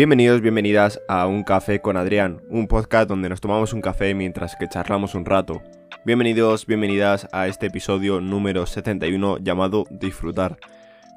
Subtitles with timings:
[0.00, 4.56] Bienvenidos, bienvenidas a Un Café con Adrián, un podcast donde nos tomamos un café mientras
[4.56, 5.60] que charlamos un rato.
[6.06, 10.56] Bienvenidos, bienvenidas a este episodio número 71 llamado Disfrutar.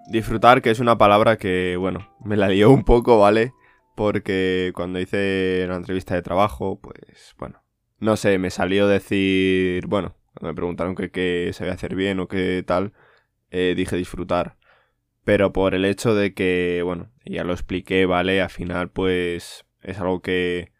[0.09, 3.53] Disfrutar, que es una palabra que, bueno, me la dio un poco, ¿vale?
[3.95, 7.63] Porque cuando hice la entrevista de trabajo, pues, bueno,
[7.99, 12.27] no sé, me salió decir, bueno, cuando me preguntaron qué que sabía hacer bien o
[12.27, 12.91] qué tal,
[13.49, 14.57] eh, dije disfrutar.
[15.23, 18.41] Pero por el hecho de que, bueno, ya lo expliqué, ¿vale?
[18.41, 20.71] Al final, pues, es algo que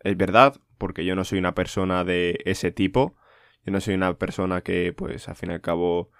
[0.00, 3.16] es verdad, porque yo no soy una persona de ese tipo.
[3.64, 6.10] Yo no soy una persona que, pues, al fin y al cabo,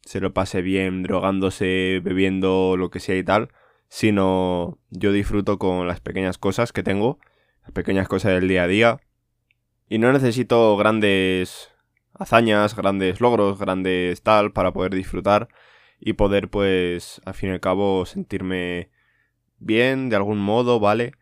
[0.00, 3.50] se lo pase bien drogándose, bebiendo, lo que sea y tal.
[3.88, 7.18] Sino yo disfruto con las pequeñas cosas que tengo,
[7.62, 9.00] las pequeñas cosas del día a día.
[9.88, 11.70] Y no necesito grandes
[12.14, 15.48] hazañas, grandes logros, grandes tal, para poder disfrutar
[16.04, 18.90] y poder pues al fin y al cabo sentirme
[19.58, 21.12] bien de algún modo, ¿vale?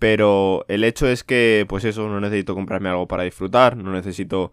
[0.00, 4.50] Pero el hecho es que pues eso, no necesito comprarme algo para disfrutar, no necesito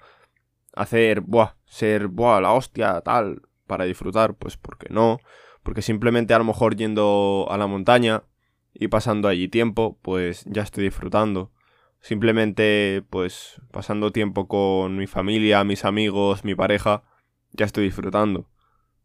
[0.75, 5.19] hacer, buah, ser, buah, la hostia, tal, para disfrutar, pues porque no,
[5.63, 8.23] porque simplemente a lo mejor yendo a la montaña
[8.75, 11.52] y pasando allí tiempo, pues ya estoy disfrutando.
[11.99, 17.03] Simplemente pues pasando tiempo con mi familia, mis amigos, mi pareja,
[17.53, 18.52] ya estoy disfrutando.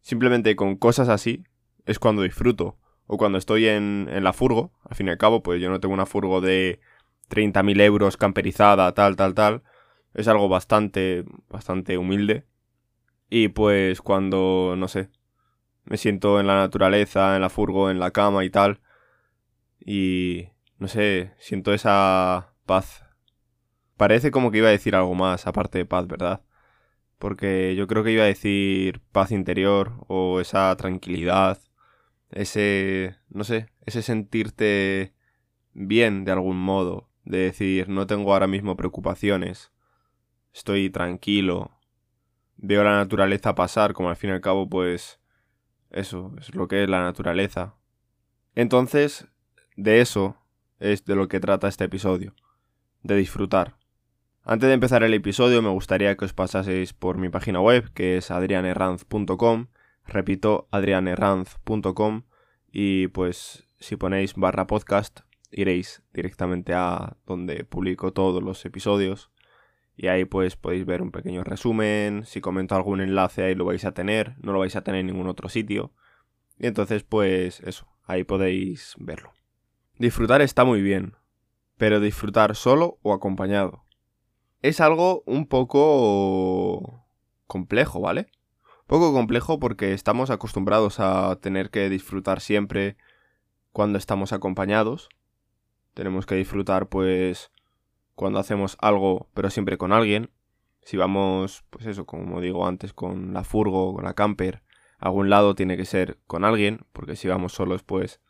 [0.01, 1.43] Simplemente con cosas así
[1.85, 2.77] es cuando disfruto.
[3.07, 5.79] O cuando estoy en, en la furgo, al fin y al cabo, pues yo no
[5.79, 6.79] tengo una furgo de
[7.29, 9.63] 30.000 euros camperizada, tal, tal, tal.
[10.13, 12.45] Es algo bastante, bastante humilde.
[13.29, 15.09] Y pues cuando, no sé,
[15.85, 18.79] me siento en la naturaleza, en la furgo, en la cama y tal.
[19.79, 23.05] Y, no sé, siento esa paz.
[23.97, 26.41] Parece como que iba a decir algo más aparte de paz, ¿verdad?
[27.19, 31.59] Porque yo creo que iba a decir paz interior o esa tranquilidad,
[32.31, 35.13] ese, no sé, ese sentirte
[35.73, 39.71] bien de algún modo, de decir, no tengo ahora mismo preocupaciones,
[40.53, 41.71] estoy tranquilo,
[42.57, 45.19] veo la naturaleza pasar, como al fin y al cabo, pues
[45.91, 47.75] eso es lo que es la naturaleza.
[48.55, 49.27] Entonces,
[49.75, 50.37] de eso
[50.79, 52.33] es de lo que trata este episodio,
[53.03, 53.78] de disfrutar.
[54.51, 58.17] Antes de empezar el episodio me gustaría que os pasaseis por mi página web que
[58.17, 59.67] es adrianerranz.com,
[60.07, 62.23] repito adrianerranz.com
[62.71, 65.19] y pues si ponéis barra podcast
[65.51, 69.29] iréis directamente a donde publico todos los episodios.
[69.95, 73.85] Y ahí pues podéis ver un pequeño resumen, si comento algún enlace ahí lo vais
[73.85, 75.93] a tener, no lo vais a tener en ningún otro sitio.
[76.57, 79.31] Y entonces pues eso, ahí podéis verlo.
[79.99, 81.13] Disfrutar está muy bien,
[81.77, 83.85] pero disfrutar solo o acompañado
[84.61, 87.05] es algo un poco
[87.47, 88.27] complejo, ¿vale?
[88.87, 92.97] Poco complejo porque estamos acostumbrados a tener que disfrutar siempre
[93.71, 95.09] cuando estamos acompañados.
[95.93, 97.51] Tenemos que disfrutar pues
[98.15, 100.31] cuando hacemos algo pero siempre con alguien.
[100.81, 104.63] Si vamos, pues eso, como digo antes, con la furgo, con la camper,
[104.97, 108.21] a algún lado tiene que ser con alguien, porque si vamos solos pues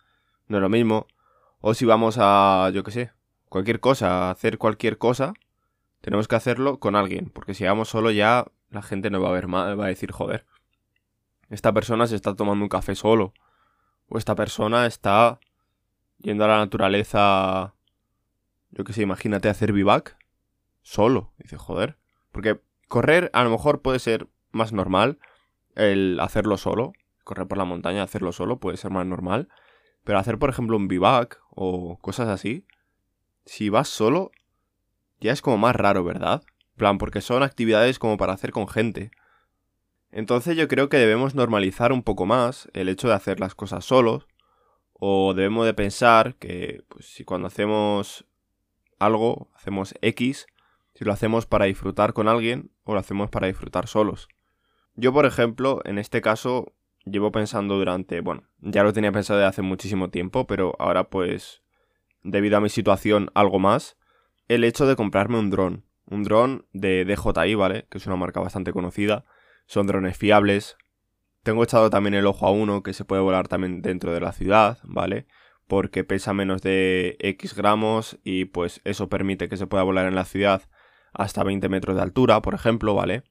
[0.47, 1.07] no es lo mismo.
[1.61, 3.11] O si vamos a, yo qué sé,
[3.49, 5.33] cualquier cosa, hacer cualquier cosa,
[6.01, 9.33] tenemos que hacerlo con alguien, porque si vamos solo ya la gente no va a
[9.33, 10.45] ver mal, va a decir, joder,
[11.49, 13.33] esta persona se está tomando un café solo,
[14.07, 15.39] o esta persona está
[16.19, 17.73] yendo a la naturaleza,
[18.71, 20.17] yo que sé, imagínate hacer vivac
[20.81, 21.97] solo, dice, joder,
[22.31, 25.19] porque correr a lo mejor puede ser más normal,
[25.75, 26.93] el hacerlo solo,
[27.23, 29.49] correr por la montaña, hacerlo solo puede ser más normal,
[30.03, 32.65] pero hacer por ejemplo un vivac o cosas así,
[33.45, 34.31] si vas solo
[35.19, 36.43] ya es como más raro, ¿verdad?
[36.79, 39.11] plan, porque son actividades como para hacer con gente.
[40.11, 43.85] Entonces yo creo que debemos normalizar un poco más el hecho de hacer las cosas
[43.85, 44.25] solos,
[44.93, 48.25] o debemos de pensar que pues, si cuando hacemos
[48.97, 50.47] algo, hacemos X,
[50.95, 54.27] si lo hacemos para disfrutar con alguien o lo hacemos para disfrutar solos.
[54.95, 56.73] Yo, por ejemplo, en este caso,
[57.05, 61.61] llevo pensando durante, bueno, ya lo tenía pensado de hace muchísimo tiempo, pero ahora pues,
[62.23, 63.95] debido a mi situación, algo más,
[64.49, 65.85] el hecho de comprarme un dron.
[66.05, 67.85] Un dron de DJI, ¿vale?
[67.89, 69.23] Que es una marca bastante conocida.
[69.67, 70.75] Son drones fiables.
[71.43, 74.33] Tengo echado también el ojo a uno que se puede volar también dentro de la
[74.33, 75.27] ciudad, ¿vale?
[75.67, 80.15] Porque pesa menos de X gramos y pues eso permite que se pueda volar en
[80.15, 80.63] la ciudad
[81.13, 83.23] hasta 20 metros de altura, por ejemplo, ¿vale?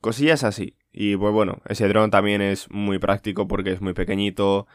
[0.00, 0.78] Cosillas así.
[0.92, 4.66] Y pues bueno, ese dron también es muy práctico porque es muy pequeñito.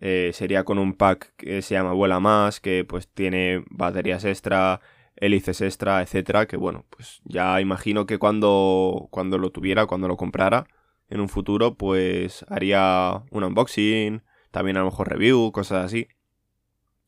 [0.00, 4.80] Eh, sería con un pack que se llama Vuela Más, que pues tiene baterías extra,
[5.20, 10.16] hélices extra, etcétera, que bueno, pues ya imagino que cuando, cuando lo tuviera, cuando lo
[10.16, 10.66] comprara
[11.08, 16.08] en un futuro, pues haría un unboxing, también a lo mejor review, cosas así.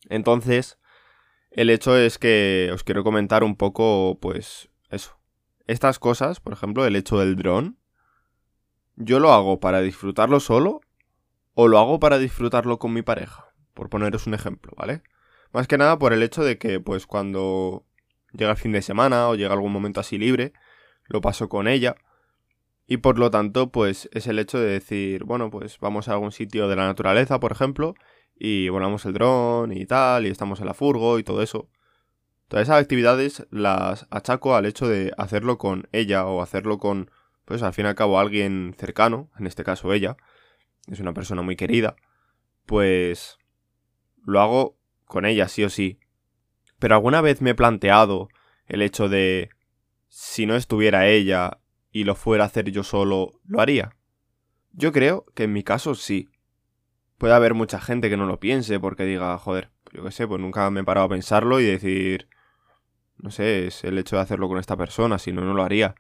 [0.09, 0.79] Entonces,
[1.50, 5.19] el hecho es que os quiero comentar un poco, pues, eso.
[5.67, 7.79] Estas cosas, por ejemplo, el hecho del dron,
[8.97, 10.81] yo lo hago para disfrutarlo solo
[11.55, 15.03] o lo hago para disfrutarlo con mi pareja, por poneros un ejemplo, ¿vale?
[15.53, 17.87] Más que nada por el hecho de que, pues, cuando
[18.32, 20.52] llega el fin de semana o llega algún momento así libre,
[21.06, 21.96] lo paso con ella.
[22.87, 26.32] Y por lo tanto, pues es el hecho de decir, bueno, pues vamos a algún
[26.32, 27.94] sitio de la naturaleza, por ejemplo,
[28.37, 31.69] y volamos el dron y tal, y estamos en la furgo y todo eso.
[32.49, 37.11] Todas esas actividades las achaco al hecho de hacerlo con ella o hacerlo con,
[37.46, 40.17] pues al fin y al cabo, alguien cercano, en este caso ella,
[40.87, 41.96] es una persona muy querida,
[42.67, 43.38] pues
[44.25, 44.76] lo hago
[45.06, 45.99] con ella sí o sí.
[46.82, 48.29] Pero alguna vez me he planteado
[48.67, 49.50] el hecho de
[50.08, 51.61] si no estuviera ella
[51.93, 53.94] y lo fuera a hacer yo solo, ¿lo haría?
[54.73, 56.29] Yo creo que en mi caso sí.
[57.19, 60.40] Puede haber mucha gente que no lo piense porque diga, joder, yo qué sé, pues
[60.40, 62.29] nunca me he parado a pensarlo y decir,
[63.17, 65.94] no sé, es el hecho de hacerlo con esta persona, si no, no lo haría.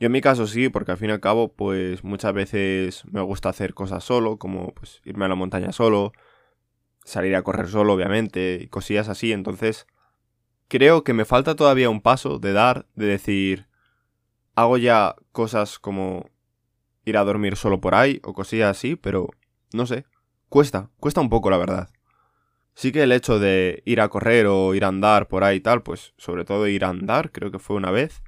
[0.00, 3.20] Yo en mi caso sí, porque al fin y al cabo, pues muchas veces me
[3.20, 6.12] gusta hacer cosas solo, como pues irme a la montaña solo,
[7.04, 9.86] salir a correr solo, obviamente, y cosillas así, entonces
[10.68, 13.66] creo que me falta todavía un paso de dar, de decir,
[14.54, 16.30] hago ya cosas como
[17.04, 19.30] ir a dormir solo por ahí o cosillas así, pero
[19.72, 20.04] no sé,
[20.48, 21.88] cuesta, cuesta un poco la verdad.
[22.74, 25.60] Sí que el hecho de ir a correr o ir a andar por ahí y
[25.60, 28.22] tal, pues sobre todo ir a andar, creo que fue una vez.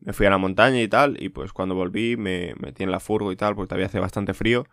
[0.00, 3.00] Me fui a la montaña y tal, y pues cuando volví me metí en la
[3.00, 4.66] furgo y tal, porque todavía hace bastante frío.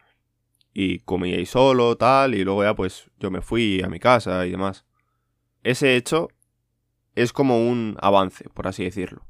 [0.74, 4.46] Y comí ahí solo, tal, y luego ya pues yo me fui a mi casa
[4.46, 4.86] y demás.
[5.64, 6.30] Ese hecho
[7.16, 9.26] es como un avance, por así decirlo.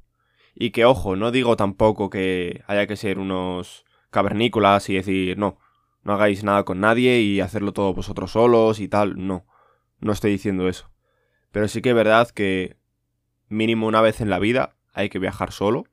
[0.56, 5.60] Y que, ojo, no digo tampoco que haya que ser unos cavernícolas y decir, no,
[6.04, 9.46] no hagáis nada con nadie y hacerlo todo vosotros solos y tal, no,
[10.00, 10.92] no estoy diciendo eso.
[11.52, 12.78] Pero sí que es verdad que
[13.48, 15.86] mínimo una vez en la vida hay que viajar solo,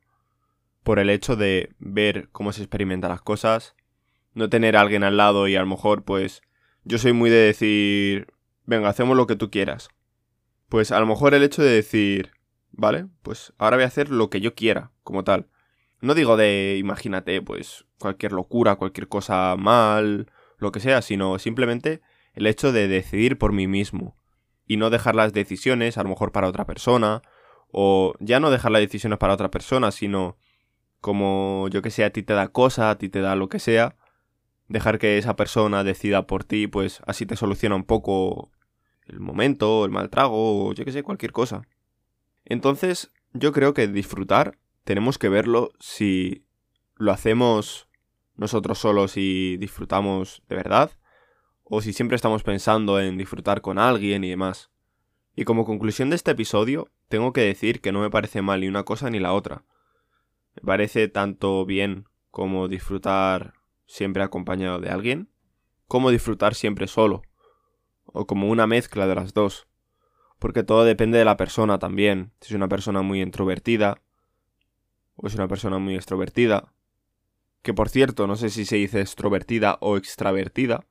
[0.83, 3.75] por el hecho de ver cómo se experimentan las cosas,
[4.33, 6.41] no tener a alguien al lado y a lo mejor pues
[6.83, 8.27] yo soy muy de decir,
[8.65, 9.89] venga, hacemos lo que tú quieras.
[10.69, 12.31] Pues a lo mejor el hecho de decir,
[12.71, 15.47] vale, pues ahora voy a hacer lo que yo quiera, como tal.
[16.01, 22.01] No digo de, imagínate, pues cualquier locura, cualquier cosa mal, lo que sea, sino simplemente
[22.33, 24.17] el hecho de decidir por mí mismo.
[24.65, 27.21] Y no dejar las decisiones a lo mejor para otra persona,
[27.71, 30.37] o ya no dejar las decisiones para otra persona, sino
[30.99, 33.59] como yo que sé, a ti te da cosa, a ti te da lo que
[33.59, 33.95] sea,
[34.67, 38.51] dejar que esa persona decida por ti, pues así te soluciona un poco
[39.07, 41.67] el momento, el mal trago, o yo que sé, cualquier cosa.
[42.45, 46.45] Entonces, yo creo que disfrutar tenemos que verlo si
[46.95, 47.87] lo hacemos
[48.35, 50.91] nosotros solos y disfrutamos de verdad,
[51.63, 54.71] o si siempre estamos pensando en disfrutar con alguien y demás.
[55.35, 58.67] Y como conclusión de este episodio, tengo que decir que no me parece mal ni
[58.67, 59.65] una cosa ni la otra.
[60.55, 63.53] Me parece tanto bien como disfrutar
[63.85, 65.29] siempre acompañado de alguien,
[65.87, 67.23] como disfrutar siempre solo
[68.07, 69.67] o como una mezcla de las dos.
[70.39, 72.31] Porque todo depende de la persona también.
[72.41, 74.01] Si es una persona muy introvertida
[75.15, 76.73] o es una persona muy extrovertida.
[77.63, 80.85] Que por cierto, no sé si se dice extrovertida o extravertida.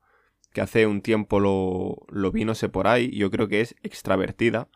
[0.51, 3.15] Que hace un tiempo lo, lo vi, no sé por ahí.
[3.15, 4.69] Yo creo que es extravertida.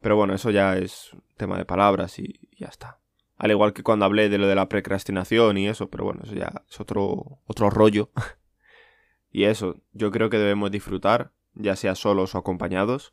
[0.00, 3.00] Pero bueno, eso ya es tema de palabras y ya está.
[3.36, 6.34] Al igual que cuando hablé de lo de la precrastinación y eso, pero bueno, eso
[6.34, 8.10] ya es otro, otro rollo.
[9.30, 13.12] y eso, yo creo que debemos disfrutar ya sea solos o acompañados,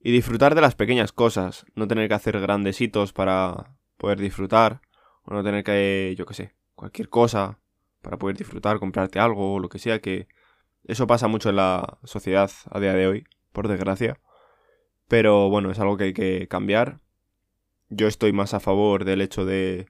[0.00, 4.80] y disfrutar de las pequeñas cosas, no tener que hacer grandes hitos para poder disfrutar,
[5.24, 7.58] o no tener que, yo qué sé, cualquier cosa
[8.02, 10.28] para poder disfrutar, comprarte algo o lo que sea, que
[10.84, 14.20] eso pasa mucho en la sociedad a día de hoy, por desgracia.
[15.08, 17.00] Pero bueno, es algo que hay que cambiar.
[17.88, 19.86] Yo estoy más a favor del hecho de,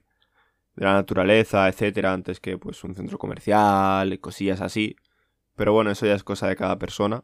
[0.75, 4.95] de la naturaleza, etcétera, antes que pues un centro comercial y cosillas así.
[5.55, 7.23] Pero bueno, eso ya es cosa de cada persona.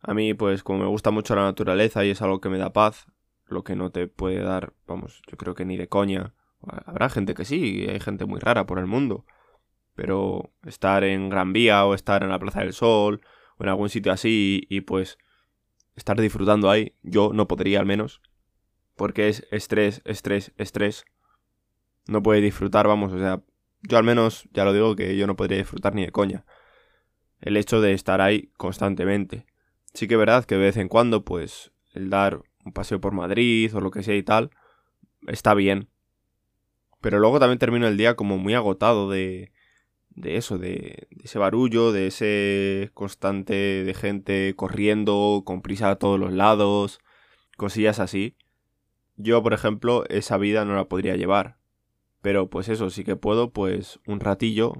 [0.00, 2.72] A mí, pues, como me gusta mucho la naturaleza y es algo que me da
[2.72, 3.06] paz,
[3.46, 6.34] lo que no te puede dar, vamos, yo creo que ni de coña.
[6.60, 9.24] Habrá gente que sí, hay gente muy rara por el mundo.
[9.94, 13.20] Pero estar en Gran Vía o estar en la Plaza del Sol
[13.56, 15.18] o en algún sitio así y, pues
[15.96, 18.22] estar disfrutando ahí, yo no podría al menos.
[18.96, 21.04] Porque es estrés, estrés, estrés.
[22.06, 23.42] No puede disfrutar, vamos, o sea,
[23.82, 26.44] yo al menos ya lo digo que yo no podría disfrutar ni de coña.
[27.40, 29.46] El hecho de estar ahí constantemente.
[29.98, 33.14] Sí que es verdad que de vez en cuando, pues, el dar un paseo por
[33.14, 34.52] Madrid o lo que sea y tal,
[35.26, 35.88] está bien.
[37.00, 39.50] Pero luego también termino el día como muy agotado de,
[40.10, 46.20] de eso, de, ese barullo, de ese constante de gente corriendo con prisa a todos
[46.20, 47.00] los lados,
[47.56, 48.36] cosillas así.
[49.16, 51.56] Yo, por ejemplo, esa vida no la podría llevar.
[52.22, 54.74] Pero pues eso, sí que puedo, pues un ratillo,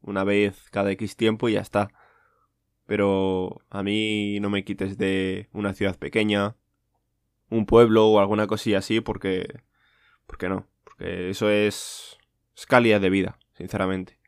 [0.00, 1.92] una vez cada X tiempo y ya está.
[2.90, 6.56] Pero a mí no me quites de una ciudad pequeña,
[7.48, 9.60] un pueblo o alguna cosilla así porque...
[10.26, 12.18] Porque no, porque eso es,
[12.56, 14.18] es calidad de vida, sinceramente.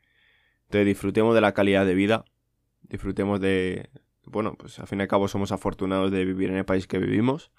[0.67, 2.23] Entonces disfrutemos de la calidad de vida,
[2.83, 3.89] disfrutemos de...
[4.23, 6.99] Bueno, pues al fin y al cabo somos afortunados de vivir en el país que
[6.99, 7.51] vivimos.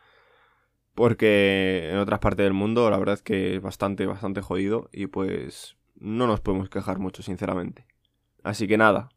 [0.95, 5.09] Porque en otras partes del mundo la verdad es que es bastante, bastante jodido y
[5.09, 7.85] pues no nos podemos quejar mucho, sinceramente.
[8.43, 9.11] Así que nada,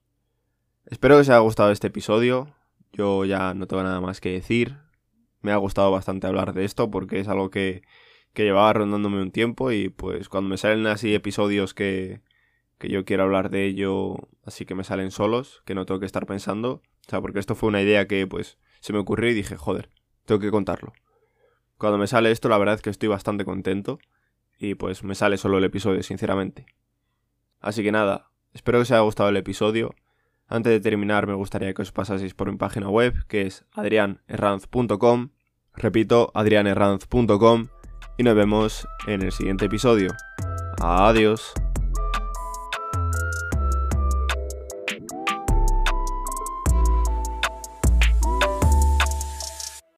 [0.87, 2.53] espero que os haya gustado este episodio.
[2.93, 4.77] Yo ya no tengo nada más que decir.
[5.41, 7.83] Me ha gustado bastante hablar de esto porque es algo que,
[8.33, 12.21] que llevaba rondándome un tiempo y pues cuando me salen así episodios que,
[12.77, 16.05] que yo quiero hablar de ello, así que me salen solos, que no tengo que
[16.05, 16.81] estar pensando.
[17.07, 19.89] O sea, porque esto fue una idea que pues se me ocurrió y dije, joder,
[20.25, 20.93] tengo que contarlo.
[21.77, 23.99] Cuando me sale esto, la verdad es que estoy bastante contento
[24.57, 26.65] y pues me sale solo el episodio, sinceramente.
[27.59, 29.93] Así que nada, espero que os haya gustado el episodio.
[30.47, 35.29] Antes de terminar, me gustaría que os pasaseis por mi página web, que es adrianerranz.com.
[35.73, 37.67] Repito, adrianerranz.com.
[38.17, 40.09] Y nos vemos en el siguiente episodio.
[40.81, 41.53] Adiós.